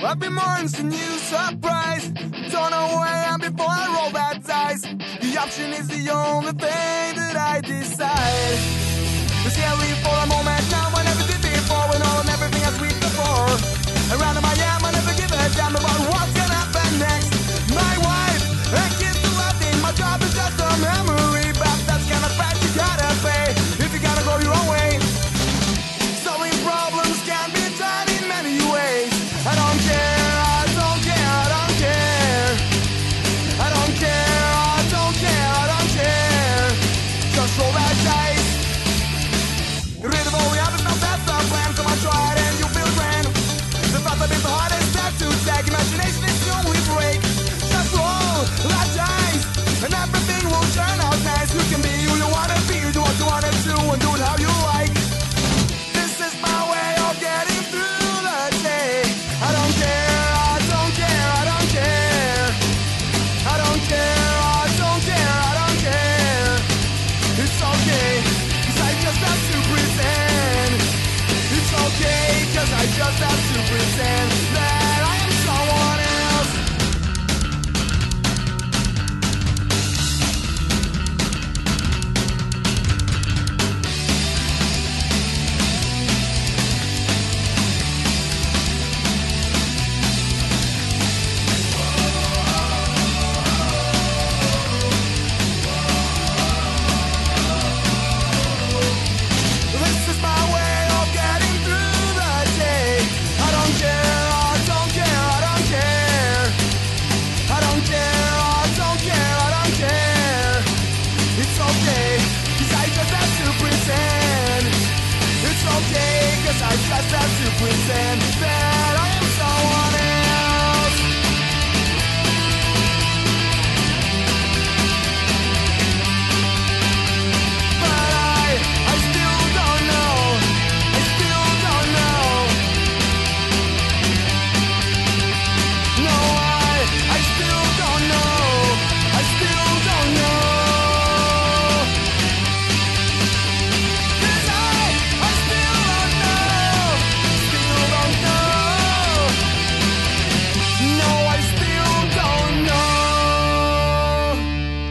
[0.00, 2.08] Happy morning's the new surprise.
[2.52, 4.82] Don't know where I am before I roll that dice.
[4.82, 8.58] The option is the only thing that I decide.
[9.44, 13.00] The scary for a moment now when everything before when all and everything has reached
[13.00, 13.48] before.
[14.20, 16.35] Around I am, I never give a damn about what's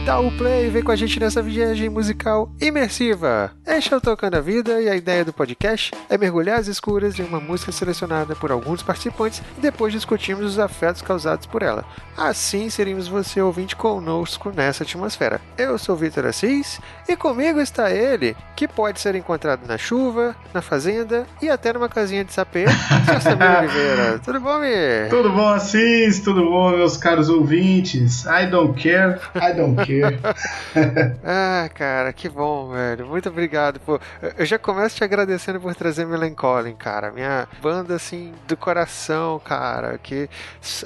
[0.06, 3.50] Dá o play e vem com a gente nessa viagem musical imersiva.
[3.66, 7.18] Este é o Tocando a Vida e a ideia do podcast é mergulhar as escuras
[7.18, 11.84] em uma música selecionada por alguns participantes e depois discutirmos os afetos causados por ela.
[12.16, 15.40] Assim seríamos você ouvinte conosco nessa atmosfera.
[15.58, 20.62] Eu sou Vitor Assis e comigo está ele, que pode ser encontrado na chuva, na
[20.62, 22.66] fazenda e até numa casinha de sapê.
[23.20, 24.20] Samir Oliveira.
[24.24, 25.08] Tudo bom, Mir?
[25.10, 26.20] Tudo bom, Assis?
[26.20, 28.24] Tudo bom, meus caros ouvintes?
[28.26, 29.95] I don't care, I don't care.
[31.24, 33.06] Ah, cara, que bom, velho.
[33.06, 33.80] Muito obrigado.
[33.80, 33.98] Pô.
[34.36, 37.10] Eu já começo te agradecendo por trazer Melancholy, cara.
[37.10, 39.98] Minha banda, assim, do coração, cara.
[39.98, 40.28] Que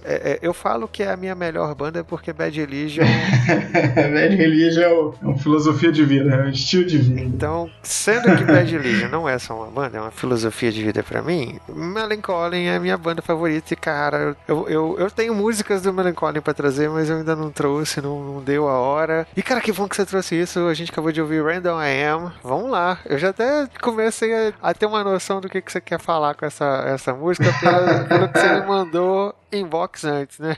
[0.04, 3.04] é, é, eu falo que é a minha melhor banda porque Bad Religion.
[3.94, 7.20] Bad Religion é é uma filosofia de vida, é um estilo de vida.
[7.20, 11.02] então, sendo que Bad Religion não é só uma banda, é uma filosofia de vida
[11.02, 13.72] pra mim, Melancholy é a minha banda favorita.
[13.72, 17.50] E, cara, eu, eu, eu tenho músicas do Melancholy pra trazer, mas eu ainda não
[17.50, 18.99] trouxe, não, não deu a hora.
[19.36, 20.66] E, cara, que bom que você trouxe isso.
[20.66, 22.32] A gente acabou de ouvir Random I Am.
[22.42, 22.98] Vamos lá.
[23.06, 26.34] Eu já até comecei a, a ter uma noção do que, que você quer falar
[26.34, 30.56] com essa, essa música pela- pelo que você me mandou inbox antes, né?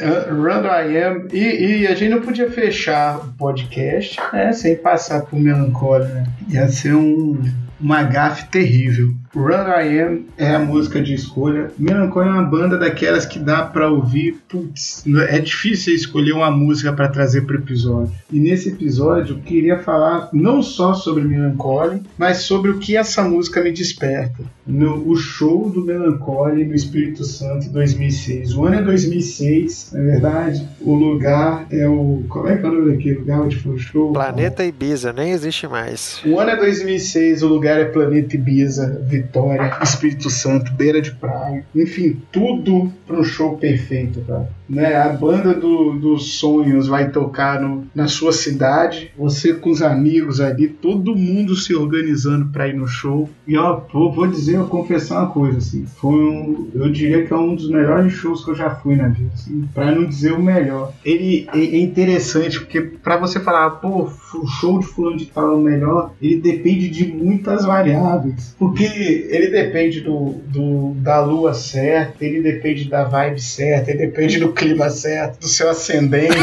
[0.00, 1.28] Uh, Random I Am.
[1.32, 6.24] E, e a gente não podia fechar o podcast né, sem passar por Melancholy, né?
[6.48, 7.42] Ia ser um,
[7.80, 9.12] uma gafe terrível.
[9.34, 11.70] Run I Am é a música de escolha.
[11.78, 14.38] Melancholy é uma banda daquelas que dá pra ouvir.
[14.48, 18.12] Putz, é difícil escolher uma música pra trazer pro episódio.
[18.32, 23.22] E nesse episódio eu queria falar não só sobre Melancholy, mas sobre o que essa
[23.22, 24.42] música me desperta.
[24.66, 28.54] No, o show do Melancholy no Espírito Santo em 2006.
[28.54, 30.68] O ano é 2006, na verdade.
[30.80, 32.22] O lugar é o.
[32.28, 34.12] Como é que é o nome daquele lugar onde foi o show?
[34.12, 36.20] Planeta Ibiza, nem existe mais.
[36.26, 41.64] O ano é 2006, o lugar é Planeta Ibiza, Vitória, Espírito Santo, beira de praia.
[41.74, 44.50] Enfim, tudo para um show perfeito, cara.
[44.68, 44.96] né?
[44.96, 50.40] A banda do, dos sonhos vai tocar no, na sua cidade, você com os amigos
[50.40, 53.28] ali, todo mundo se organizando para ir no show.
[53.46, 57.32] E ó, vou, vou dizer, eu confessar uma coisa, assim, foi um, eu diria que
[57.32, 60.32] é um dos melhores shows que eu já fui na vida, assim, para não dizer
[60.32, 60.92] o melhor.
[61.04, 65.52] Ele é, é interessante porque para você falar, pô, o show de fulano de tal
[65.52, 71.54] é o melhor, ele depende de muitas variáveis, porque ele depende do, do da lua
[71.54, 76.34] certa, ele depende da vibe certa, ele depende do clima certo, do seu ascendente.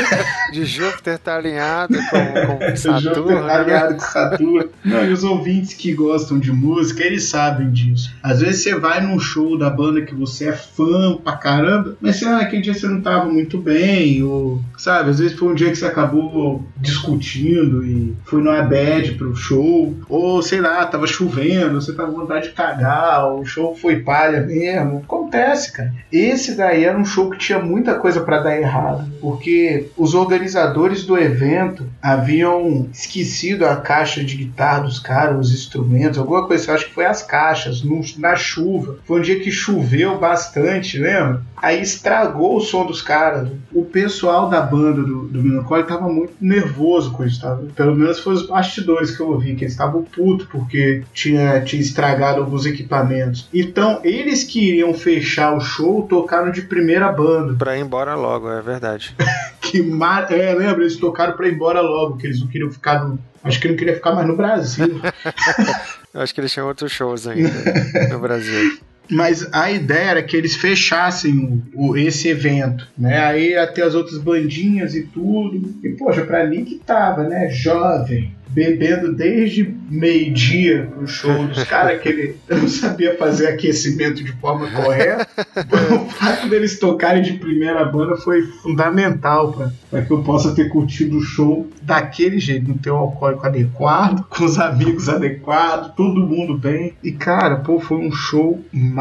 [0.52, 3.00] de Júpiter tá alinhado com, com Saturno.
[3.00, 4.70] Júpiter tá alinhado com Saturno.
[4.84, 8.14] Não, e os ouvintes que gostam de música, eles sabem disso.
[8.22, 12.16] Às vezes você vai num show da banda que você é fã pra caramba, mas
[12.16, 15.54] sei lá, aquele dia você não tava muito bem, ou sabe, às vezes foi um
[15.54, 21.06] dia que você acabou discutindo e foi numa bad pro show, ou sei lá, tava
[21.06, 24.98] chovendo, você tava vontade de cagar, o show foi palha mesmo.
[24.98, 25.92] Acontece, cara.
[26.12, 31.04] Esse daí era um show que tinha muita coisa para dar errado, porque os organizadores
[31.04, 36.74] do evento haviam esquecido a caixa de guitarra dos caras, os instrumentos, alguma coisa, eu
[36.74, 38.98] acho que foi as caixas, no, na chuva.
[39.04, 41.42] Foi um dia que choveu bastante, lembra?
[41.62, 43.48] Aí estragou o som dos caras.
[43.72, 47.66] O pessoal da banda do, do Melancholy tava muito nervoso com isso, tava?
[47.76, 51.80] Pelo menos foi os bastidores que eu ouvi, que eles estavam putos porque tinha, tinha
[51.80, 53.48] estragado alguns equipamentos.
[53.52, 57.54] Então, eles queriam fechar o show tocando de primeira banda.
[57.54, 59.14] Pra ir embora logo, é verdade.
[59.60, 60.30] que mar...
[60.32, 60.82] É, lembra?
[60.82, 63.18] Eles tocaram pra ir embora logo, que eles não queriam ficar no.
[63.42, 65.00] Acho que não queria ficar mais no Brasil.
[66.12, 67.50] Acho que eles tinham outros shows ainda
[68.10, 68.78] no Brasil.
[69.10, 73.18] Mas a ideia era que eles fechassem o, o, esse evento, né?
[73.18, 75.74] Aí até as outras bandinhas e tudo.
[75.82, 77.48] E, poxa, pra mim que tava, né?
[77.50, 84.32] Jovem, bebendo desde meio-dia no show dos caras, que ele não sabia fazer aquecimento de
[84.32, 85.26] forma correta.
[85.94, 91.18] o fato deles tocarem de primeira banda foi fundamental para que eu possa ter curtido
[91.18, 96.94] o show daquele jeito, no teu alcoólico adequado, com os amigos adequados, todo mundo bem.
[97.02, 98.99] E cara, pô, foi um show maravilhoso.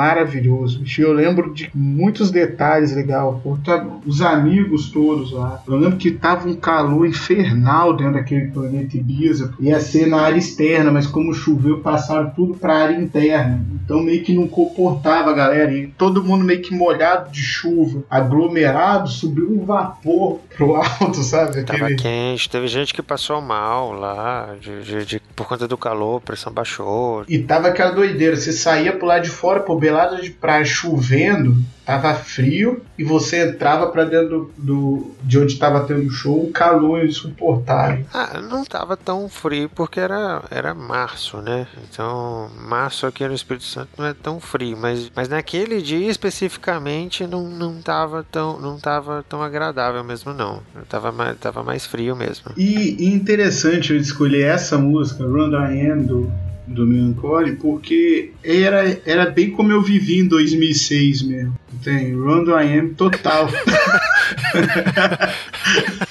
[0.97, 5.61] Eu lembro de muitos detalhes legal, tá, os amigos todos lá.
[5.67, 10.37] Eu lembro que tava um calor infernal dentro daquele planeta Ibiza ia ser na área
[10.37, 13.65] externa, mas como choveu, passaram tudo para a área interna.
[13.83, 15.71] Então meio que não comportava a galera.
[15.71, 21.59] E todo mundo meio que molhado de chuva, aglomerado, subiu um vapor pro alto, sabe?
[21.59, 21.79] Aquele...
[21.79, 26.21] Tava quente, teve gente que passou mal lá, de, de, de, por conta do calor,
[26.21, 27.23] pressão baixou.
[27.27, 32.13] E tava aquela doideira, você saía pro lado de fora, belada de praia chovendo, tava
[32.13, 37.03] frio e você entrava para dentro do, do, de onde estava tendo show, um calor
[37.03, 38.05] insuportável.
[38.13, 41.65] Ah, não tava tão frio porque era, era março, né?
[41.89, 47.25] Então, março aqui no Espírito Santo não é tão frio, mas, mas naquele dia especificamente
[47.25, 50.61] não, não tava tão não tava tão agradável mesmo não.
[50.87, 52.51] Tava mais, tava mais frio mesmo.
[52.57, 56.31] E, e interessante eu escolher essa música, Run I Am do
[56.69, 61.53] do Melancholy, porque era, era bem como eu vivi em 2006 mesmo.
[61.83, 63.49] Tem Run I Am total.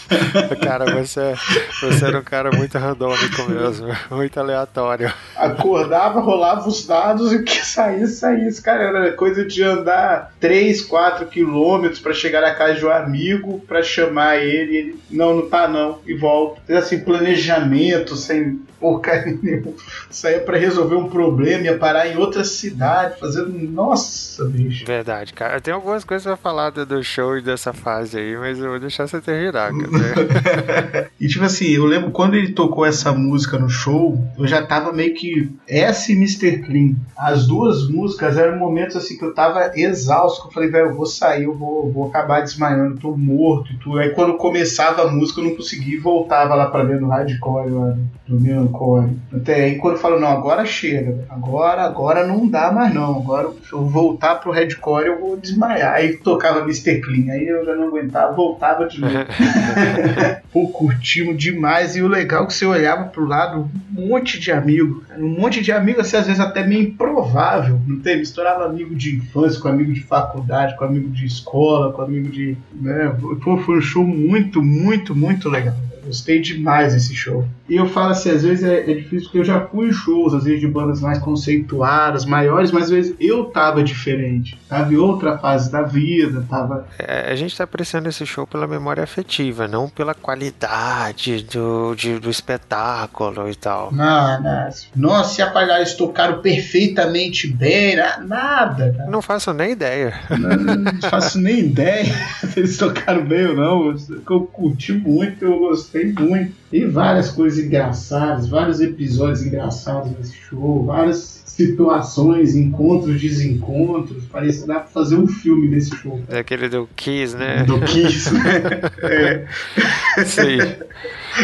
[0.62, 1.34] cara, você,
[1.80, 5.12] você era um cara muito randômico mesmo, muito aleatório.
[5.36, 8.62] Acordava, rolava os dados e o que saísse, saísse.
[8.62, 13.60] Cara, era coisa de andar 3, 4 quilômetros para chegar na casa de um amigo,
[13.60, 16.60] para chamar ele, ele, não, não tá não, e volta.
[16.78, 19.72] Assim, planejamento, sem porcaria nenhuma.
[20.10, 23.48] Saía para resolver um problema, ia parar em outra cidade, fazendo.
[23.50, 24.86] Nossa, bicho.
[24.86, 25.60] Verdade, cara.
[25.60, 29.06] Tem algumas coisas pra falar do show e dessa fase aí, mas eu vou deixar
[29.06, 29.97] você terminar, cara.
[31.20, 34.92] e tipo assim, eu lembro quando ele tocou essa música no show, eu já tava
[34.92, 35.50] meio que.
[35.66, 36.58] Essa e Mr.
[36.58, 36.94] Clean.
[37.16, 41.06] As duas músicas eram momentos assim que eu tava exausto, eu falei, velho, eu vou
[41.06, 43.98] sair, eu vou, vou acabar desmaiando, tô morto e tudo.
[43.98, 47.70] Aí quando começava a música, eu não conseguia e voltava lá pra dentro do hardcore,
[47.70, 49.10] mano, do meu Core.
[49.32, 53.50] Até aí quando eu falo, não, agora chega, agora, agora não dá mais não, agora
[53.66, 55.94] se eu voltar pro Redcore eu vou desmaiar.
[55.94, 57.00] Aí tocava Mr.
[57.00, 59.14] Clean, aí eu já não aguentava, voltava de novo.
[60.52, 64.50] Pô, curtimos demais e o legal é que você olhava pro lado, um monte de
[64.50, 68.18] amigo, um monte de amigo, assim, às vezes até meio improvável, não tem?
[68.18, 72.56] Misturava amigo de infância com amigo de faculdade, com amigo de escola, com amigo de...
[72.72, 73.14] Né?
[73.42, 75.74] Pô, foi um show muito, muito, muito legal
[76.08, 77.46] Gostei demais desse show.
[77.68, 80.32] E eu falo assim, às vezes é, é difícil porque eu já fui em shows,
[80.32, 84.58] às vezes de bandas mais conceituadas, maiores, mas às vezes eu tava diferente.
[84.66, 86.86] Tava em outra fase da vida, tava.
[86.98, 92.18] É, a gente tá apreciando esse show pela memória afetiva, não pela qualidade do, de,
[92.18, 93.92] do espetáculo e tal.
[93.92, 94.68] Não, não.
[94.96, 98.94] Nossa, se apagar, eles tocaram perfeitamente bem, nada.
[98.96, 99.10] Cara.
[99.10, 100.14] Não faço nem ideia.
[100.30, 102.14] Não, não faço nem ideia
[102.52, 103.96] se eles tocaram bem ou não.
[104.28, 106.52] Eu curti muito, eu gostei muito.
[106.72, 114.24] E várias coisas engraçadas, vários episódios engraçados nesse show, várias situações, encontros, desencontros.
[114.30, 116.20] Parece que dá pra fazer um filme desse show.
[116.28, 117.64] É aquele do Kiss, né?
[117.64, 118.62] Do Kiss, né?
[119.02, 119.44] é.
[120.24, 120.58] Sim.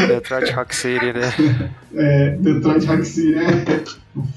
[0.08, 1.70] Detroit Rock City, né?
[1.96, 3.64] É, Detroit Rock City, né?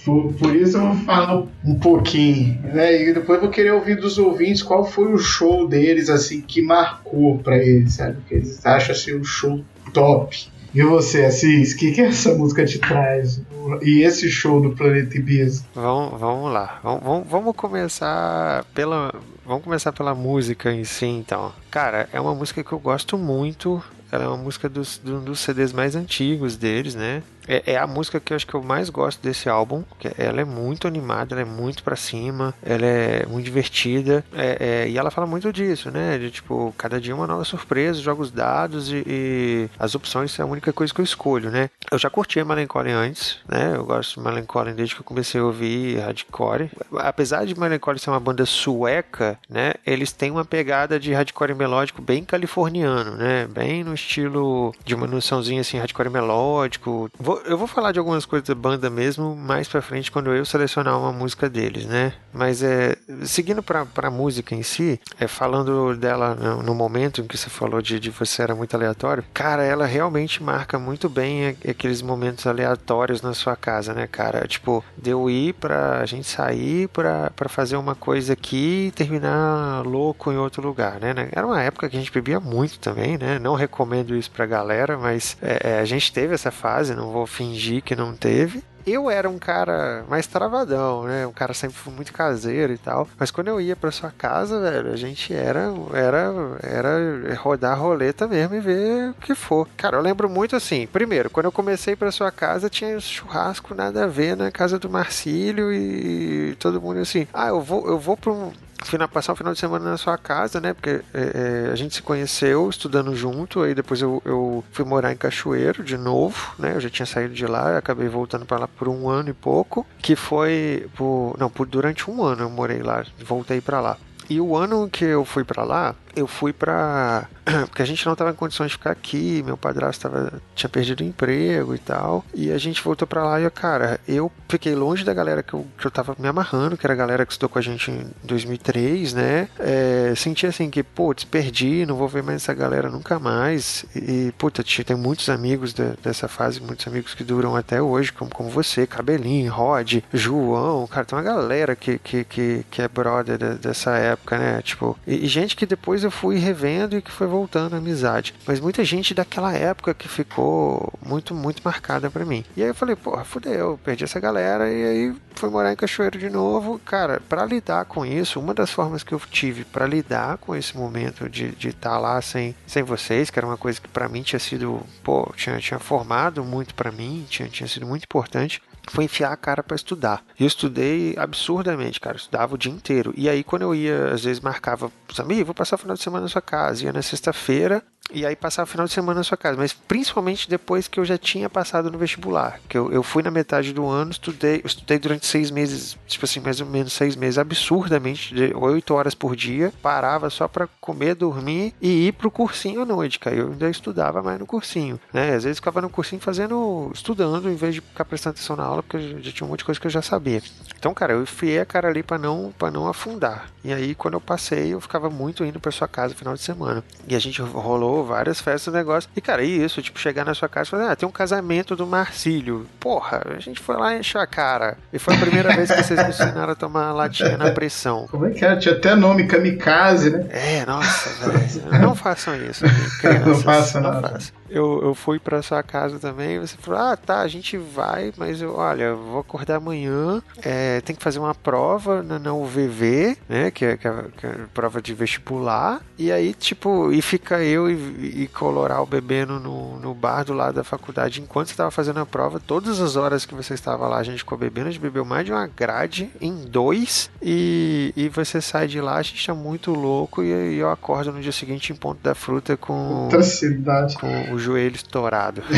[0.05, 3.01] Por, por, isso eu vou falar um pouquinho, né?
[3.01, 6.61] E depois eu vou querer ouvir dos ouvintes qual foi o show deles, assim, que
[6.61, 8.17] marcou pra eles, sabe?
[8.27, 10.49] Que eles acham, assim, um show top.
[10.73, 13.41] E você, Assis, o que, que essa música te traz?
[13.81, 15.65] E esse show do Planeta Ibiza?
[15.73, 16.79] Vamos, vamos lá.
[16.83, 19.11] Vamos, vamos começar pela.
[19.45, 21.51] Vamos começar pela música em si, então.
[21.71, 23.81] Cara, é uma música que eu gosto muito.
[24.11, 27.23] Ela é uma música dos, dos CDs mais antigos deles, né?
[27.47, 29.83] É, é, a música que eu acho que eu mais gosto desse álbum.
[29.99, 34.23] Que ela é muito animada, ela é muito pra cima, ela é muito divertida.
[34.33, 36.17] É, é, e ela fala muito disso, né?
[36.17, 40.51] De tipo, cada dia uma nova surpresa, jogos dados e, e, as opções são a
[40.51, 41.69] única coisa que eu escolho, né?
[41.89, 43.73] Eu já curti a Melancholy antes, né?
[43.75, 46.69] Eu gosto de Melancholy desde que eu comecei a ouvir hardcore.
[46.97, 49.73] Apesar de Melancholy ser uma banda sueca, né?
[49.85, 53.47] Eles têm uma pegada de hardcore melódico bem californiano, né?
[53.47, 57.09] Bem no estilo de uma noçãozinha assim, hardcore melódico.
[57.19, 60.45] Vou eu vou falar de algumas coisas da banda mesmo mais pra frente quando eu
[60.45, 62.13] selecionar uma música deles, né?
[62.33, 67.27] Mas é seguindo pra, pra música em si, é falando dela no, no momento em
[67.27, 71.55] que você falou de, de você era muito aleatório, cara, ela realmente marca muito bem
[71.67, 74.47] aqueles momentos aleatórios na sua casa, né, cara?
[74.47, 80.31] Tipo, deu ir pra gente sair pra, pra fazer uma coisa aqui e terminar louco
[80.31, 81.13] em outro lugar, né?
[81.31, 83.39] Era uma época que a gente bebia muito também, né?
[83.39, 87.26] Não recomendo isso pra galera, mas é, é, a gente teve essa fase, não vou
[87.27, 88.63] fingir que não teve.
[88.87, 91.27] Eu era um cara mais travadão, né?
[91.27, 93.05] Um cara sempre muito caseiro e tal.
[93.19, 98.25] Mas quando eu ia pra sua casa, velho, a gente era, era, era rodar roleta
[98.29, 99.67] mesmo e ver o que for.
[99.75, 100.87] Cara, eu lembro muito assim.
[100.87, 104.89] Primeiro, quando eu comecei pra sua casa, tinha churrasco nada a ver na casa do
[104.89, 107.27] Marcílio e todo mundo assim.
[107.33, 108.53] Ah, eu vou, eu vou pra um,
[108.83, 110.73] fui na, passar o final de semana na sua casa, né?
[110.73, 115.11] Porque é, é, a gente se conheceu estudando junto, aí depois eu, eu, fui morar
[115.11, 116.73] em Cachoeiro de novo, né?
[116.75, 119.85] Eu já tinha saído de lá, acabei voltando para lá por um ano e pouco,
[119.99, 123.97] que foi por, não, por durante um ano eu morei lá, voltei para lá.
[124.29, 127.27] E o ano que eu fui para lá, eu fui para
[127.69, 131.01] porque a gente não estava em condições de ficar aqui, meu padrasto tava, tinha perdido
[131.01, 135.05] o emprego e tal, e a gente voltou para lá e, cara, eu fiquei longe
[135.05, 137.49] da galera que eu, que eu tava me amarrando, que era a galera que estudou
[137.49, 139.49] com a gente em 2003, né?
[139.59, 144.33] É, senti assim que, pô, perdi, não vou ver mais essa galera nunca mais, e,
[144.37, 148.49] puta, tem muitos amigos de, dessa fase, muitos amigos que duram até hoje, como, como
[148.49, 153.53] você, Cabelinho, Rod, João, cara, tem uma galera que, que, que, que é brother de,
[153.55, 154.61] dessa época, né?
[154.61, 158.33] Tipo, e, e gente que depois eu fui revendo e que foi voltando a amizade.
[158.45, 162.43] Mas muita gente daquela época que ficou muito, muito marcada para mim.
[162.55, 166.17] E aí eu falei, porra, fudeu, perdi essa galera e aí fui morar em Cachoeiro
[166.17, 166.79] de novo.
[166.79, 170.75] Cara, para lidar com isso, uma das formas que eu tive para lidar com esse
[170.75, 174.23] momento de estar tá lá sem, sem vocês, que era uma coisa que para mim
[174.23, 179.03] tinha sido, pô, tinha, tinha formado muito para mim, tinha, tinha sido muito importante foi
[179.05, 180.23] enfiar a cara para estudar.
[180.39, 182.15] E eu estudei absurdamente, cara.
[182.15, 183.13] Eu estudava o dia inteiro.
[183.15, 186.23] E aí, quando eu ia, às vezes marcava, amigos, vou passar o final de semana
[186.23, 186.85] na sua casa.
[186.85, 190.49] Ia na sexta-feira, e aí passar o final de semana na sua casa, mas principalmente
[190.49, 193.85] depois que eu já tinha passado no vestibular, que eu, eu fui na metade do
[193.85, 198.53] ano, estudei, estudei durante seis meses, tipo assim, mais ou menos seis meses, absurdamente, de
[198.55, 203.19] oito horas por dia, parava só para comer, dormir e ir pro cursinho à noite,
[203.19, 207.49] cara, eu ainda estudava mais no cursinho, né, às vezes ficava no cursinho fazendo, estudando,
[207.49, 209.79] em vez de ficar prestando atenção na aula, porque já tinha um monte de coisa
[209.79, 210.41] que eu já sabia.
[210.77, 214.13] Então, cara, eu enfiei a cara ali para não, pra não afundar, e aí quando
[214.13, 217.19] eu passei, eu ficava muito indo pra sua casa no final de semana, e a
[217.19, 219.09] gente rolou várias festas, negócio.
[219.15, 221.75] E, cara, e isso, tipo, chegar na sua casa e falar, ah, tem um casamento
[221.75, 222.67] do Marcílio.
[222.79, 224.77] Porra, a gente foi lá encher a cara.
[224.93, 228.07] E foi a primeira vez que vocês me ensinaram a tomar latinha na pressão.
[228.09, 228.57] Como é que era?
[228.57, 230.27] Tinha até nome kamikaze, né?
[230.29, 231.81] É, nossa, velho.
[231.81, 232.63] Não façam isso.
[232.99, 233.91] Crianças, não façam, não.
[233.93, 234.36] não façam.
[234.49, 238.41] Eu, eu fui pra sua casa também, você falou, ah, tá, a gente vai, mas
[238.41, 243.51] eu, olha, vou acordar amanhã, é, tem que fazer uma prova na, na UVV, né,
[243.51, 247.43] que é, que, é, que é a prova de vestibular, e aí, tipo, e fica
[247.43, 251.71] eu e, e Coloral bebendo no, no bar do lado da faculdade enquanto você estava
[251.71, 254.71] fazendo a prova, todas as horas que você estava lá, a gente ficou bebendo, a
[254.71, 259.01] gente bebeu mais de uma grade em dois, e, e você sai de lá, a
[259.01, 262.55] gente tá muito louco, e, e eu acordo no dia seguinte em Ponto da Fruta
[262.55, 263.97] com, Outra cidade.
[263.97, 265.41] com o joelho estourado.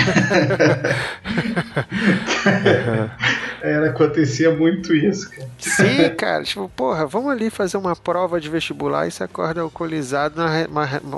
[3.61, 5.49] Era, acontecia muito isso, cara.
[5.59, 10.41] Sim, cara, tipo, porra, vamos ali fazer uma prova de vestibular e você acorda alcoolizado
[10.41, 10.67] na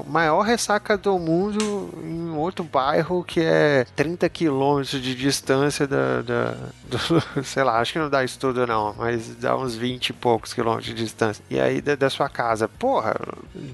[0.07, 6.55] maior ressaca do mundo em outro bairro que é 30 quilômetros de distância da, da-
[6.86, 10.13] do, sei lá, acho que não dá isso tudo não, mas dá uns 20 e
[10.13, 11.43] poucos quilômetros de distância.
[11.50, 13.15] E aí da, da sua casa, porra,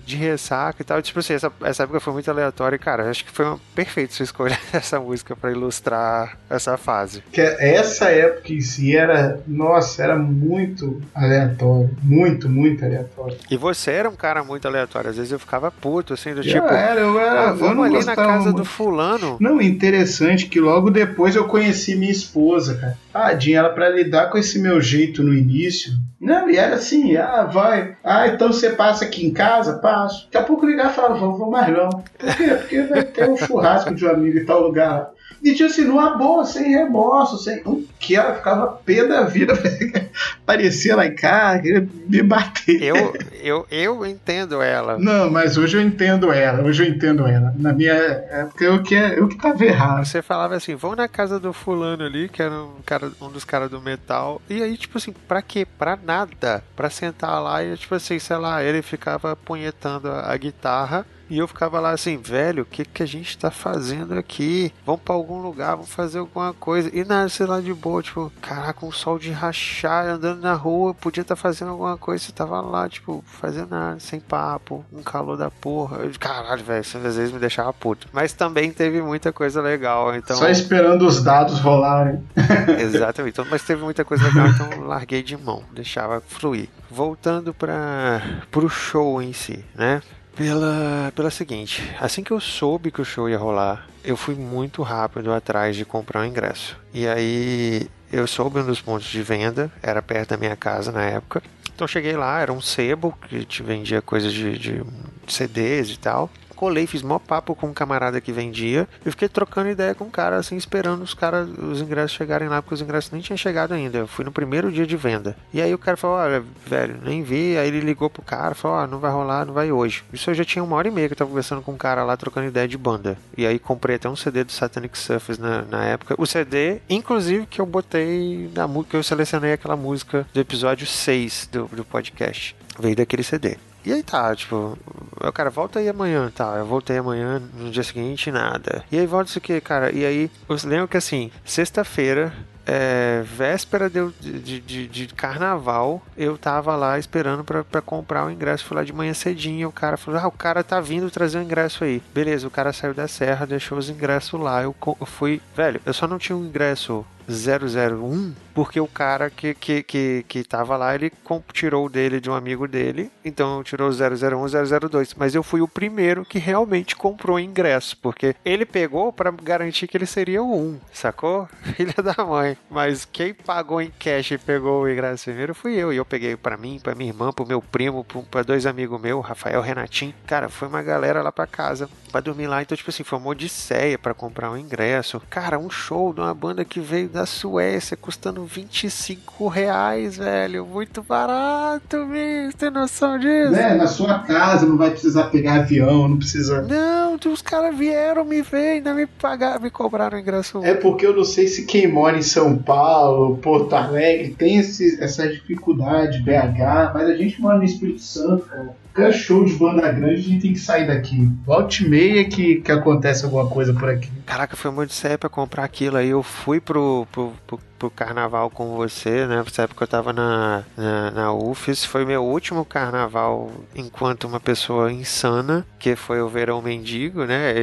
[0.05, 3.23] de ressaca e tal, tipo assim, essa, essa época foi muito aleatória e, cara, acho
[3.25, 7.23] que foi uma, perfeito você escolher essa música pra ilustrar essa fase.
[7.31, 11.89] Que essa época em si era, nossa, era muito aleatório.
[12.01, 13.37] Muito, muito aleatório.
[13.49, 15.09] E você era um cara muito aleatório.
[15.09, 18.03] Às vezes eu ficava puto, assim, do Eu tipo, era, eu era, ah, vamos ali
[18.05, 18.65] na casa do muito.
[18.65, 19.37] fulano.
[19.39, 22.97] Não, interessante que logo depois eu conheci minha esposa, cara.
[23.13, 25.93] Tadinha, ela pra lidar com esse meu jeito no início.
[26.19, 27.95] Não, e era assim, ah, vai.
[28.03, 29.77] Ah, então você passa aqui em casa?
[29.77, 30.25] Passo.
[30.25, 31.89] Daqui a pouco ligar e falava, vamos, vamos mais não.
[31.89, 32.47] Por quê?
[32.59, 35.11] Porque vai ter um churrasco de um amigo em tal lugar.
[35.43, 37.61] E tipo assim, numa boa, sem remorso, sem.
[37.63, 39.53] O que ela ficava pé da vida.
[40.45, 42.81] Parecia lá em casa, queria me bater.
[42.81, 44.97] Eu, eu, eu entendo ela.
[44.97, 47.53] Não, mas hoje eu entendo ela, hoje eu entendo ela.
[47.57, 50.05] Na minha época eu que, eu que tava errado.
[50.05, 53.43] Você falava assim, vamos na casa do fulano ali, que era um, cara, um dos
[53.43, 54.41] caras do metal.
[54.49, 55.67] E aí, tipo assim, pra quê?
[55.77, 56.63] Pra nada.
[56.75, 61.05] Pra sentar lá e, tipo assim, sei lá, ele ficava punhetando a, a guitarra.
[61.29, 64.71] E eu ficava lá assim, velho, o que, que a gente tá fazendo aqui?
[64.85, 66.89] Vamos pra algum lugar, vamos fazer alguma coisa.
[66.93, 70.93] E nada, sei lá, de boa, tipo, caraca, um sol de rachar, andando na rua,
[70.93, 72.23] podia estar fazendo alguma coisa.
[72.23, 75.97] Você tava lá, tipo, fazendo nada, sem papo, um calor da porra.
[75.97, 78.07] Eu, caralho, velho, isso às vezes me deixava puto.
[78.13, 80.37] Mas também teve muita coisa legal, então.
[80.37, 82.23] Só esperando os dados rolarem.
[82.79, 83.33] Exatamente.
[83.33, 86.69] Então, mas teve muita coisa legal, então larguei de mão, deixava fluir.
[86.89, 88.21] Voltando para
[88.55, 90.01] o show em si, né?
[90.37, 94.83] Pela, pela seguinte, assim que eu soube que o show ia rolar, eu fui muito
[94.83, 96.77] rápido atrás de comprar o ingresso.
[96.93, 101.01] E aí eu soube um dos pontos de venda, era perto da minha casa na
[101.01, 101.41] época.
[101.73, 104.83] Então cheguei lá, era um sebo que te vendia coisas de, de
[105.27, 108.87] CDs e tal colei, fiz mó papo com um camarada que vendia.
[109.05, 112.61] Eu fiquei trocando ideia com o cara, assim, esperando os caras, os ingressos chegarem lá,
[112.61, 113.99] porque os ingressos nem tinham chegado ainda.
[113.99, 115.37] Eu fui no primeiro dia de venda.
[115.53, 117.57] E aí o cara falou: Olha, velho, nem vi.
[117.57, 120.03] Aí ele ligou pro cara, falou: Ó, não vai rolar, não vai hoje.
[120.11, 122.03] Isso eu já tinha uma hora e meia que eu tava conversando com um cara
[122.03, 123.17] lá, trocando ideia de banda.
[123.37, 126.15] E aí comprei até um CD do Satanic Surface na, na época.
[126.17, 130.87] O CD, inclusive, que eu botei na música, que eu selecionei aquela música do episódio
[130.87, 132.55] 6 do, do podcast.
[132.79, 133.57] Veio daquele CD.
[133.87, 134.77] E aí tá, tipo,
[135.15, 136.55] o cara volta aí amanhã, tá?
[136.57, 138.83] Eu voltei amanhã, no dia seguinte, nada.
[138.91, 139.95] E aí volta isso aqui, cara.
[139.95, 142.33] E aí, eu que assim, sexta-feira,
[142.65, 148.65] é, véspera de, de, de, de, carnaval, eu tava lá esperando pra comprar o ingresso.
[148.65, 149.69] Fui lá de manhã cedinho.
[149.69, 152.03] O cara falou: Ah, o cara tá vindo trazer o ingresso aí.
[152.13, 154.61] Beleza, o cara saiu da serra, deixou os ingressos lá.
[154.61, 159.53] Eu, eu fui, velho, eu só não tinha um ingresso 001 porque o cara que,
[159.53, 161.11] que, que, que tava lá, ele
[161.53, 166.25] tirou dele de um amigo dele, então tirou 001 002, mas eu fui o primeiro
[166.25, 171.47] que realmente comprou ingresso, porque ele pegou para garantir que ele seria o 1, sacou?
[171.75, 172.57] Filha da mãe.
[172.67, 176.35] Mas quem pagou em cash e pegou o ingresso primeiro fui eu, e eu peguei
[176.35, 180.15] para mim, para minha irmã, pro meu primo, para dois amigos meus, Rafael Renatinho.
[180.25, 183.29] Cara, foi uma galera lá para casa para dormir lá, então tipo assim, foi uma
[183.29, 185.21] odisseia para comprar um ingresso.
[185.29, 190.63] Cara, um show de uma banda que veio da Suécia, custando 25 reais, velho.
[190.67, 192.55] Muito barato, bicho.
[192.55, 193.55] Tem noção disso?
[193.55, 196.61] É, na sua casa, não vai precisar pegar avião, não precisa.
[196.61, 200.63] Não, os caras vieram me ver, ainda me pagaram, me cobraram o ingresso.
[200.63, 205.03] É porque eu não sei se quem mora em São Paulo, Porto Alegre, tem esse,
[205.03, 208.75] essa dificuldade, BH, mas a gente mora no Espírito Santo, cara.
[208.97, 211.29] Cada show de banda grande a gente tem que sair daqui.
[211.45, 214.09] Volte e meia que, que acontece alguma coisa por aqui.
[214.25, 216.09] Caraca, foi uma odisseia pra comprar aquilo aí.
[216.09, 219.37] Eu fui pro, pro, pro, pro carnaval com você, né?
[219.37, 221.85] Nessa época eu tava na, na, na UFES.
[221.85, 227.53] Foi meu último carnaval enquanto uma pessoa insana, que foi o Verão Mendigo, né?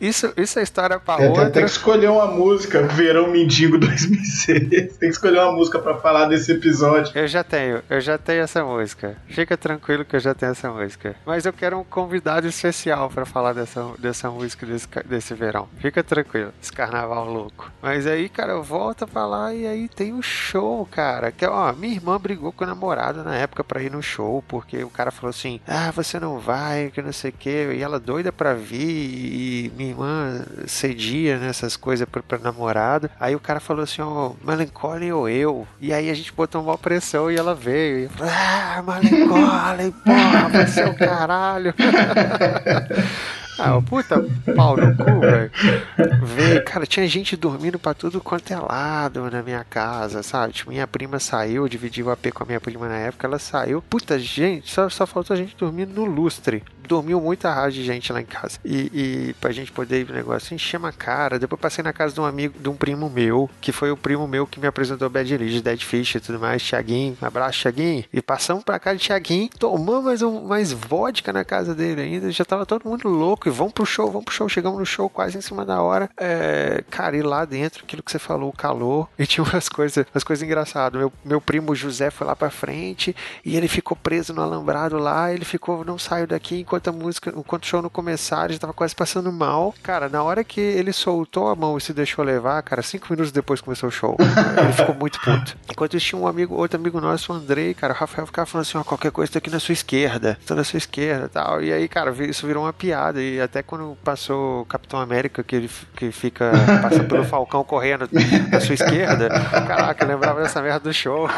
[0.00, 1.50] Isso, isso é história pra é, outra.
[1.50, 4.68] Tem que escolher uma música, Verão Mendigo 2006.
[4.68, 7.12] tem que escolher uma música pra falar desse episódio.
[7.14, 9.16] Eu já tenho, eu já tenho essa música.
[9.26, 11.16] Fica tranquilo que eu já tenho essa música.
[11.26, 15.68] Mas eu quero um convidado especial para falar dessa, dessa música desse, desse verão.
[15.78, 17.70] Fica tranquilo, esse carnaval louco.
[17.82, 21.32] Mas aí, cara, eu volto pra lá e e aí tem o show, cara.
[21.32, 24.84] Que, ó, minha irmã brigou com o namorado na época pra ir no show, porque
[24.84, 27.72] o cara falou assim: ah, você não vai, que não sei o quê.
[27.74, 33.10] E ela doida pra vir, e minha irmã cedia nessas coisas pra, pra namorado.
[33.18, 35.66] Aí o cara falou assim: ó, oh, Melancholy ou eu?
[35.80, 38.04] E aí a gente botou uma pressão e ela veio.
[38.04, 41.72] E ah, Melancholy, porra, vai ser o caralho.
[43.58, 44.24] Ah, puta
[44.56, 46.64] pau no cu, velho.
[46.64, 50.52] Cara, tinha gente dormindo pra tudo quanto é lado na minha casa, sabe?
[50.52, 53.82] Tipo, minha prima saiu, dividiu o AP com a minha prima na época, ela saiu.
[53.82, 56.62] Puta, gente, só, só faltou a gente dormindo no lustre.
[56.86, 58.58] Dormiu muita rádio de gente lá em casa.
[58.62, 61.38] E, e pra gente poder ir pro negócio, encher a cara.
[61.38, 64.28] Depois passei na casa de um amigo, de um primo meu, que foi o primo
[64.28, 66.62] meu que me apresentou Bad Lead, Dead Fish e tudo mais.
[66.62, 68.04] Thiaguinho, abraço, Thiaguinho.
[68.12, 72.30] E passamos pra casa de Thiaguinho, tomamos mais, um, mais vodka na casa dele ainda.
[72.30, 73.43] Já tava todo mundo louco.
[73.44, 74.48] E vamos pro show, vamos pro show.
[74.48, 76.08] Chegamos no show quase em cima da hora.
[76.16, 79.08] É, cara, e lá dentro, aquilo que você falou, o calor.
[79.24, 80.98] E tinha umas coisas, umas coisas engraçadas.
[80.98, 85.32] Meu, meu primo José foi lá pra frente e ele ficou preso no alambrado lá.
[85.32, 88.72] Ele ficou, não saiu daqui enquanto a música, enquanto o show não começar, ele tava
[88.72, 89.74] quase passando mal.
[89.82, 93.32] Cara, na hora que ele soltou a mão e se deixou levar, cara, cinco minutos
[93.32, 94.16] depois começou o show.
[94.62, 95.56] ele ficou muito puto.
[95.70, 98.66] Enquanto isso, tinha um amigo, outro amigo nosso, o Andrei, cara, o Rafael ficava falando
[98.66, 101.62] assim, ó, qualquer coisa tá aqui na sua esquerda, tá na sua esquerda tal.
[101.62, 103.22] E aí, cara, isso virou uma piada.
[103.22, 106.50] E até quando passou o Capitão América, que ele que fica,
[106.82, 108.08] passa pelo Falcão correndo
[108.50, 111.28] na sua esquerda, caraca, eu lembrava dessa merda do show.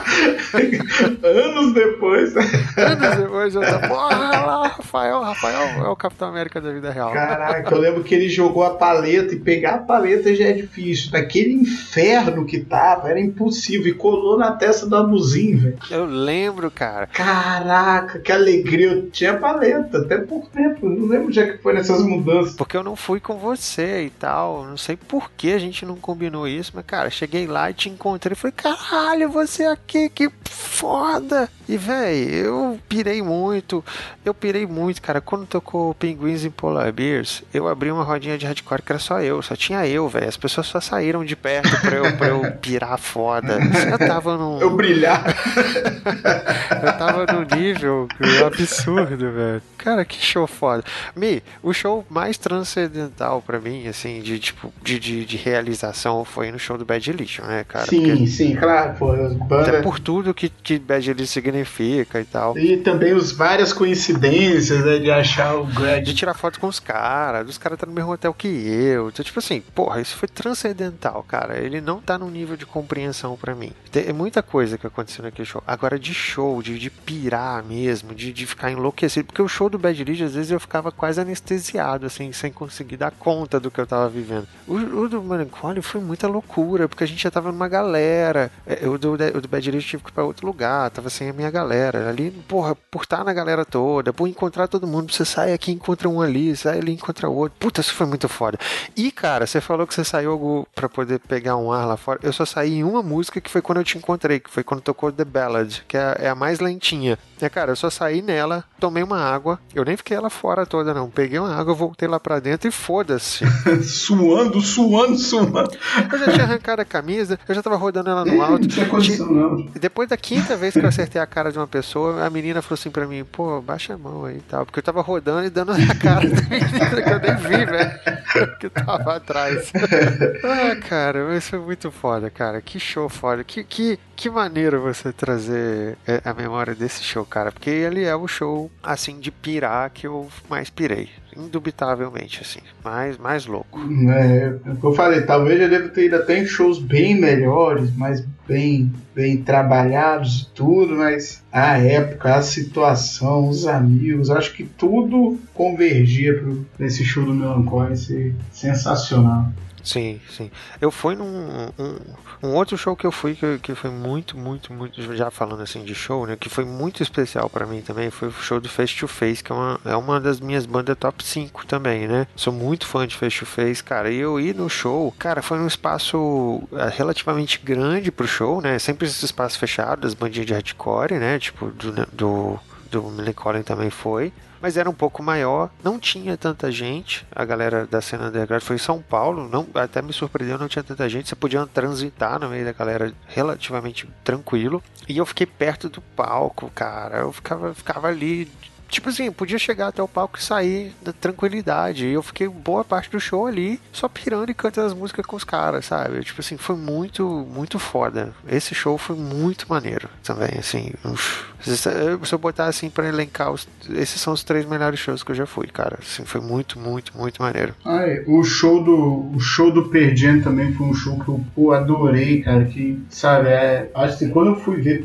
[1.23, 2.35] Anos depois.
[2.37, 7.13] Anos depois, eu tava, porra, lá, Rafael, Rafael é o Capitão América da vida real.
[7.13, 11.11] Caraca, eu lembro que ele jogou a paleta e pegar a paleta já é difícil.
[11.13, 13.87] Naquele inferno que tava, era impossível.
[13.87, 15.79] E colou na testa do Abuzinho, velho.
[15.91, 17.07] Eu lembro, cara.
[17.07, 18.87] Caraca, que alegria.
[18.87, 20.89] Eu tinha paleta até pouco tempo.
[20.89, 22.55] Não lembro já que foi nessas mudanças.
[22.55, 24.65] Porque eu não fui com você e tal.
[24.65, 27.89] Não sei por que a gente não combinou isso, mas, cara, cheguei lá e te
[27.89, 31.51] encontrei falei, caralho, você aqui, que foda.
[31.69, 33.85] E, velho, eu pirei muito.
[34.25, 35.21] Eu pirei muito, cara.
[35.21, 39.21] Quando tocou Pinguins em Polar Bears, eu abri uma rodinha de hardcore que era só
[39.21, 39.43] eu.
[39.43, 40.29] Só tinha eu, velho.
[40.29, 43.59] As pessoas só saíram de perto pra eu, pra eu pirar foda.
[43.91, 44.57] Eu tava num.
[44.67, 45.23] Eu brilhar.
[46.83, 48.09] eu tava num nível
[48.45, 49.63] absurdo, velho.
[49.77, 50.83] Cara, que show foda.
[51.15, 56.51] Mi, o show mais transcendental pra mim, assim, de tipo, de, de, de realização foi
[56.51, 57.87] no show do Bad Religion, né, cara?
[57.87, 58.27] Sim, Porque...
[58.27, 59.09] sim, claro, pô.
[59.47, 59.63] Banda...
[59.63, 62.59] Até por tudo que, que Bad Religion significa e tal.
[62.59, 66.05] E também os várias coincidências, né, de achar o Greg.
[66.05, 69.09] De tirar foto com os caras, os caras tá no mesmo hotel que eu.
[69.09, 71.59] Então, tipo assim, porra, isso foi transcendental, cara.
[71.59, 73.73] Ele não tá num nível de compreensão para mim.
[73.91, 75.63] Tem muita coisa que aconteceu naquele show.
[75.67, 79.27] Agora, de show, de, de pirar mesmo, de, de ficar enlouquecido.
[79.27, 82.97] Porque o show do Bad Religion, às vezes eu ficava quase anestesiado, assim, sem conseguir
[82.97, 84.47] dar conta do que eu tava vivendo.
[84.67, 88.51] O, o do Melancholy foi muita loucura, porque a gente já tava numa galera.
[88.67, 91.31] É, o do, o do Bad Religion tive que ir pra outro lugar, tava sem
[91.31, 92.09] a minha galera.
[92.09, 96.09] Ali, porra, por estar na galera toda, por encontrar todo mundo, você sai aqui encontra
[96.09, 97.57] um ali, sai ali encontra outro.
[97.59, 98.59] Puta, isso foi muito foda.
[98.97, 102.21] E, cara, você falou que você saiu pra poder pegar um ar lá fora.
[102.23, 104.81] Eu só saí em uma música que foi quando eu te encontrei, que foi quando
[104.81, 107.19] tocou The Ballad, que é, é a mais lentinha.
[107.41, 110.95] É, cara, eu só saí nela, tomei uma água, eu nem fiquei ela fora toda,
[110.95, 111.11] não.
[111.11, 113.45] Peguei uma água, voltei lá pra dentro e foda-se.
[113.85, 115.71] suando, suando, suando.
[116.13, 118.63] Eu já tinha arrancado a camisa, eu já tava rodando ela no alto.
[118.63, 119.67] Não tinha condição, não.
[119.79, 122.79] Depois da quinta vez que eu acertei a cara de uma pessoa, a menina falou
[122.81, 124.65] assim pra mim, pô, baixa a mão aí e tal.
[124.65, 128.57] Porque eu tava rodando e dando na cara da menina que eu nem vi, velho.
[128.59, 129.71] Que tava atrás.
[130.43, 132.63] ah, cara, isso foi muito foda, cara.
[132.63, 133.45] Que show foda.
[133.45, 137.53] Que, que, que maneiro você trazer é, a memória desse show, cara.
[137.53, 143.19] Porque ele é o show, assim, de pirar que eu mais pirei indubitavelmente, assim, mais,
[143.19, 143.79] mais louco.
[144.11, 148.91] É, eu falei, talvez eu deva ter ido até em shows bem melhores, mais bem,
[149.15, 156.43] bem trabalhados e tudo, mas a época, a situação, os amigos, acho que tudo convergia
[156.77, 159.53] para esse show do Melancholy ser sensacional.
[159.87, 160.51] Sim, sim.
[160.81, 161.97] Eu fui num um,
[162.43, 165.85] um outro show que eu fui que, que foi muito, muito, muito já falando assim
[165.85, 168.97] de show, né, que foi muito especial para mim também, foi o show do Face
[168.97, 172.27] to Face, que é uma, é uma das minhas bandas top 5 também, né?
[172.35, 174.11] Sou muito fã de Face to Face, cara.
[174.11, 178.81] E eu ir no show, cara, foi num espaço é, relativamente grande pro show, né?
[178.81, 181.39] Sempre esse espaço fechado, das bandinhas de hardcore, né?
[181.39, 186.71] Tipo do do do Melancholy também foi mas era um pouco maior, não tinha tanta
[186.71, 187.27] gente.
[187.35, 190.83] A galera da cena underground foi em São Paulo, não, até me surpreendeu, não tinha
[190.83, 191.29] tanta gente.
[191.29, 194.83] Você podia transitar no meio da galera relativamente tranquilo.
[195.09, 197.19] E eu fiquei perto do palco, cara.
[197.19, 198.51] Eu ficava, ficava ali
[198.89, 202.07] tipo assim, podia chegar até o palco e sair da tranquilidade.
[202.07, 205.37] E eu fiquei boa parte do show ali, só pirando e cantando as músicas com
[205.37, 206.23] os caras, sabe?
[206.23, 208.35] Tipo assim, foi muito, muito foda.
[208.47, 210.93] Esse show foi muito maneiro também, assim.
[211.05, 211.56] uf.
[211.75, 215.35] Se eu botar assim pra elencar, os, esses são os três melhores shows que eu
[215.35, 215.99] já fui, cara.
[216.01, 217.75] Assim, foi muito, muito, muito maneiro.
[217.85, 221.73] Ai, o show do o show do Pearl Jam também foi um show que eu
[221.73, 222.65] adorei, cara.
[222.65, 225.03] Que, sabe, é, acho que quando eu fui ver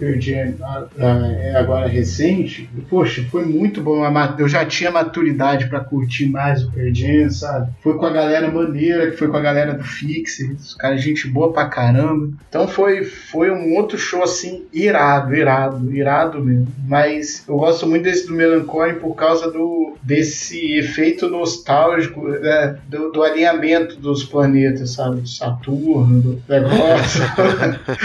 [0.99, 4.01] a- é agora recente, poxa, foi muito bom.
[4.37, 7.71] Eu já tinha maturidade pra curtir mais o Pearl Jam, sabe?
[7.81, 11.51] Foi com a galera maneira, que foi com a galera do Fix, os gente boa
[11.51, 12.29] pra caramba.
[12.49, 16.50] Então foi, foi um outro show assim, irado, irado, irado mesmo.
[16.87, 23.11] Mas eu gosto muito desse do Melancholy por causa do desse efeito nostálgico, né, do,
[23.11, 25.21] do alinhamento dos planetas, sabe?
[25.21, 27.21] Do Saturno, do negócio.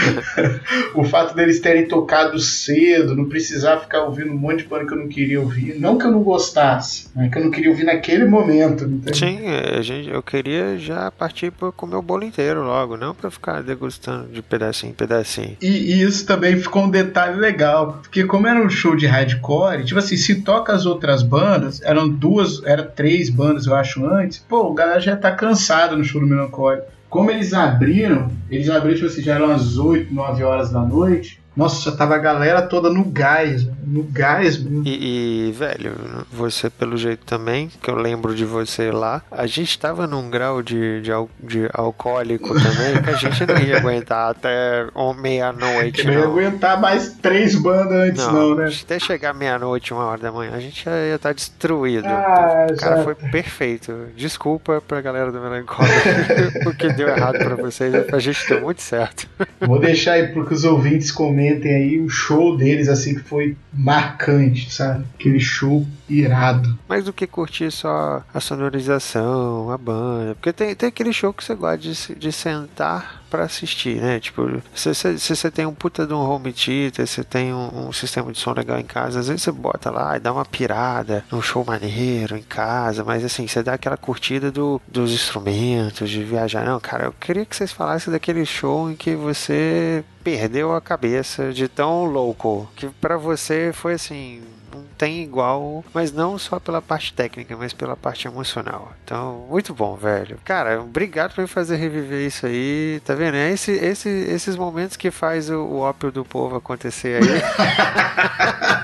[0.93, 4.93] o fato deles terem tocado cedo, não precisar ficar ouvindo um monte de banda que
[4.93, 5.79] eu não queria ouvir.
[5.79, 8.83] Não que eu não gostasse, mas que eu não queria ouvir naquele momento.
[8.83, 9.15] entendeu?
[9.15, 13.15] Sim, é, a gente, eu queria já partir pra comer o bolo inteiro logo, não
[13.15, 15.57] pra ficar degustando de pedacinho em pedacinho.
[15.61, 19.83] E, e isso também ficou um detalhe legal, porque como era um show de hardcore,
[19.83, 24.39] tipo assim, se toca as outras bandas, eram duas, era três bandas, eu acho, antes,
[24.39, 26.81] pô, o galera já tá cansado no show do Melancholy.
[27.09, 31.39] Como eles abriram, eles abriram, tipo assim, já eram as 8, 9 horas da noite,
[31.57, 34.83] nossa, já tava a galera toda no gás, no gás mesmo.
[34.85, 35.93] E, e, velho,
[36.31, 40.61] você pelo jeito também, que eu lembro de você lá, a gente tava num grau
[40.61, 44.85] de, de, al- de alcoólico também que a gente não ia aguentar até
[45.19, 46.31] meia-noite, não ia não.
[46.31, 48.69] aguentar mais três bandas antes, não, né?
[48.83, 52.05] Até chegar meia-noite, uma hora da manhã, a gente já ia estar destruído.
[52.07, 53.03] Ah, o cara exato.
[53.03, 53.93] foi perfeito.
[54.15, 55.89] Desculpa pra galera do Melancólico
[56.69, 59.27] o que deu errado pra vocês, a gente deu muito certo.
[59.61, 64.71] Vou deixar aí que os ouvintes comentem aí o show deles, assim, que foi marcante,
[64.71, 65.05] sabe?
[65.15, 66.77] Aquele show irado.
[66.87, 70.35] Mais do que curtir só a sonorização, a banda.
[70.35, 74.19] Porque tem, tem aquele show que você gosta de, de sentar pra assistir, né?
[74.19, 78.31] Tipo, se você tem um puta de um home theater, você tem um, um sistema
[78.31, 81.41] de som legal em casa, às vezes você bota lá e dá uma pirada num
[81.41, 86.65] show maneiro em casa, mas assim, você dá aquela curtida do, dos instrumentos, de viajar.
[86.65, 91.53] Não, cara, eu queria que vocês falassem daquele show em que você perdeu a cabeça
[91.53, 94.41] de tão louco, que pra você foi assim,
[94.73, 98.93] não tem igual, mas não só pela parte técnica, mas pela parte emocional.
[99.03, 100.37] Então, muito bom, velho.
[100.43, 103.35] Cara, obrigado por me fazer reviver isso aí, tá vendo?
[103.35, 107.27] É esse, esse, esses momentos que faz o, o ópio do povo acontecer aí,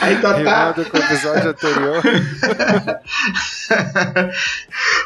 [0.00, 2.00] Aí tá, tá com o episódio anterior.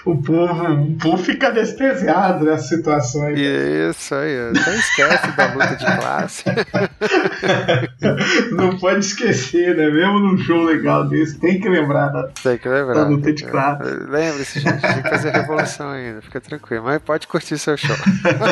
[0.05, 3.39] o povo, o povo fica anestesiado nessas situações.
[3.39, 6.45] Isso aí, até esquece da luta de classe.
[8.53, 9.89] Não pode esquecer, né?
[9.89, 12.93] Mesmo num show legal desse, tem que lembrar da, Tem que lembrar.
[12.93, 13.83] da luta de classe.
[13.83, 16.85] Lembre-se, gente, tem que fazer revolução ainda, fica tranquilo.
[16.85, 17.97] Mas pode curtir seu show.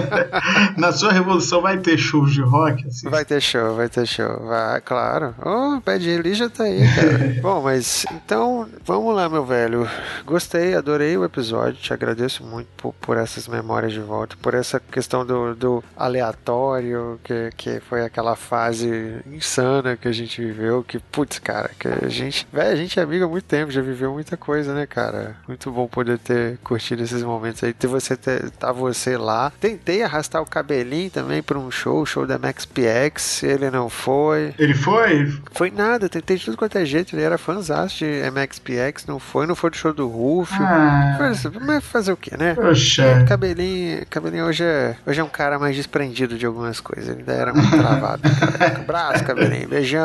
[0.78, 3.10] Na sua revolução vai ter shows de rock, assim.
[3.10, 4.46] Vai ter show, vai ter show.
[4.46, 5.34] Vai, claro.
[5.44, 7.36] Oh, Bad Religion tá aí, cara.
[7.42, 9.86] Bom, mas então, vamos lá, meu velho.
[10.24, 11.74] Gostei, adorei o episódio.
[11.74, 17.20] Te agradeço muito por, por essas memórias de volta, por essa questão do, do aleatório,
[17.22, 20.82] que, que foi aquela fase insana que a gente viveu.
[20.82, 22.46] Que, putz, cara, que a gente.
[22.52, 25.36] Velho, a gente é amigo há muito tempo, já viveu muita coisa, né, cara?
[25.48, 27.72] Muito bom poder ter curtido esses momentos aí.
[27.72, 29.52] Ter você ter, tá você lá.
[29.60, 33.42] Tentei arrastar o cabelinho também pra um show, o show da Max PX.
[33.42, 34.54] Ele não foi.
[34.58, 35.32] Ele foi?
[35.52, 37.14] Foi nada, tentei de tudo quanto é jeito.
[37.14, 40.62] Ele era fãzaço de MXPX, não foi, não foi do show do Rufio.
[40.62, 42.54] Ah, Mas, mas fazer o que, né?
[42.54, 43.24] poxa.
[43.28, 47.08] Cabelinho, cabelinho hoje é, hoje é um cara mais desprendido de algumas coisas.
[47.08, 48.22] Ele ainda era muito travado.
[48.76, 49.68] Abraço, cabelinho.
[49.68, 50.02] Beijão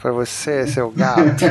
[0.00, 1.44] pra você, seu gato.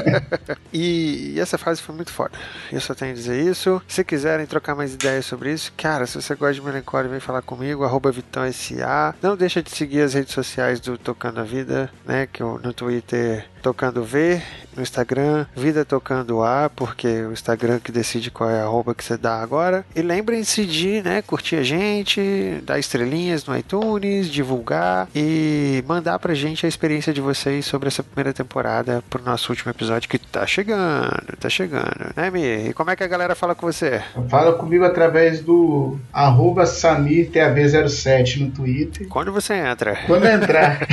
[0.72, 2.32] e, e essa fase foi muito foda.
[2.72, 3.80] Eu só tenho a dizer isso.
[3.88, 7.42] Se quiserem trocar mais ideias sobre isso, cara, se você gosta de melancolia, vem falar
[7.42, 9.14] comigo, arroba VitãoSA.
[9.22, 12.26] Não deixa de seguir as redes sociais do Tocando a Vida, né?
[12.30, 14.42] Que eu, no Twitter Tocando V,
[14.76, 19.04] no Instagram, Vida Tocando A, porque o Instagram que decide qual é a arroba que
[19.04, 19.84] você dá agora.
[19.94, 26.34] E lembrem-se de, né, curtir a gente, dar estrelinhas no iTunes, divulgar e mandar pra
[26.34, 30.46] gente a experiência de vocês sobre essa primeira temporada pro nosso último episódio que tá
[30.46, 32.68] chegando, tá chegando, né, Mi?
[32.68, 34.02] E como é que a galera fala com você?
[34.28, 39.08] Fala comigo através do arroba SamirTAV07 no Twitter.
[39.08, 39.96] Quando você entra?
[40.06, 40.86] Quando entrar.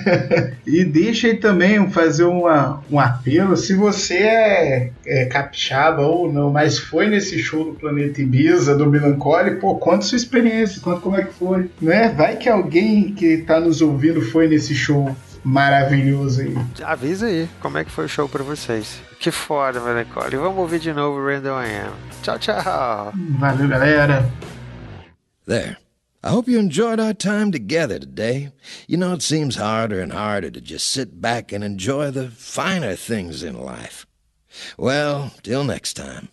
[0.66, 6.50] e deixa aí também fazer uma, um apelo, se você é, é, capixaba ou não,
[6.50, 11.16] mas foi nesse show do Planeta Ibiza, do Melancoli, pô, conta sua experiência, conta como
[11.16, 12.08] é que foi, né?
[12.08, 16.54] Vai que alguém que tá nos ouvindo foi nesse show maravilhoso aí.
[16.82, 19.00] Avisa aí como é que foi o show para vocês.
[19.18, 20.36] Que foda, Melancoli.
[20.36, 21.92] Vamos ouvir de novo Random I Am.
[22.22, 23.12] Tchau, tchau.
[23.38, 24.30] Valeu, galera.
[25.46, 25.89] There.
[26.22, 28.52] I hope you enjoyed our time together today.
[28.86, 32.94] You know, it seems harder and harder to just sit back and enjoy the finer
[32.94, 34.06] things in life.
[34.76, 36.28] Well, till next time.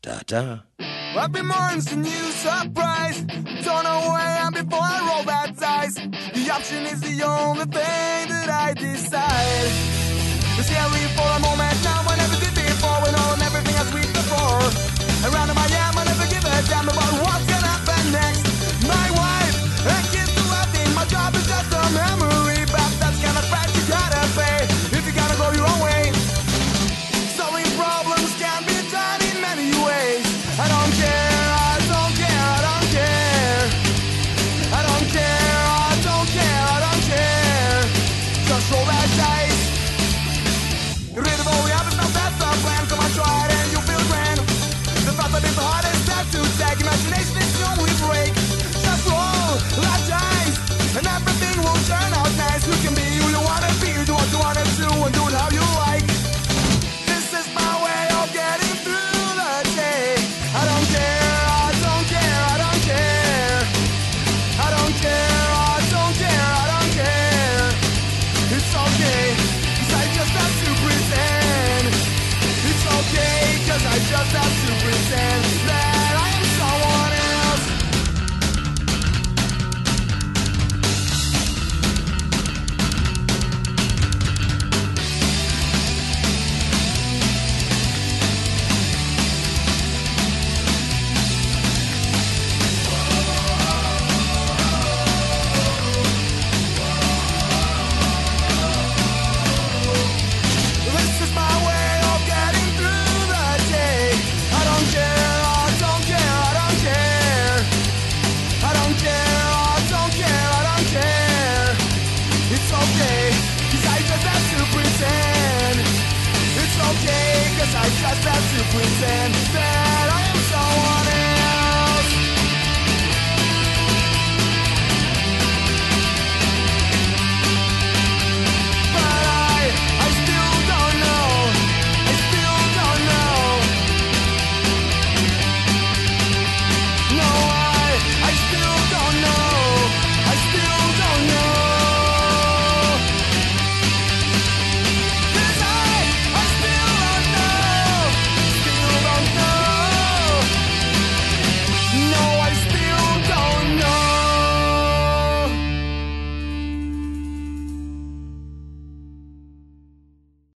[0.00, 0.64] Ta ta.
[0.74, 3.20] Mornings new surprise.
[3.64, 5.94] Don't know where I am before I roll that dice.
[5.96, 9.72] The option is the only thing that I decide.
[10.56, 14.64] The scary for a moment now, I never did before, all and everything sweet before.
[15.28, 15.68] Around my
[21.88, 22.25] remember